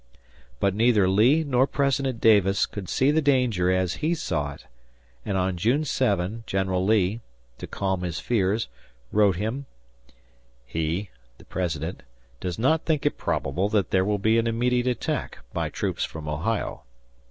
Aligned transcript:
But 0.59 0.73
neither 0.73 1.07
Lee 1.07 1.43
nor 1.43 1.67
President 1.67 2.19
Davis 2.19 2.65
could 2.65 2.89
see 2.89 3.11
the 3.11 3.21
danger 3.21 3.71
as 3.71 3.97
he 4.01 4.15
saw 4.15 4.53
it, 4.53 4.65
and 5.23 5.37
on 5.37 5.57
June 5.57 5.85
7 5.85 6.43
General 6.47 6.83
Lee 6.83 7.21
to 7.59 7.67
calm 7.67 8.01
his 8.01 8.19
fears 8.19 8.67
wrote 9.11 9.35
him: 9.35 9.67
"He 10.65 11.11
(the 11.37 11.45
President) 11.45 12.01
does 12.39 12.57
not 12.57 12.83
think 12.83 13.05
it 13.05 13.19
probable 13.19 13.69
that 13.69 13.91
there 13.91 14.03
will 14.03 14.17
be 14.17 14.39
an 14.39 14.47
immediate 14.47 14.87
attack 14.87 15.37
by 15.53 15.69
troops 15.69 16.03
from 16.03 16.27
Ohio. 16.27 16.81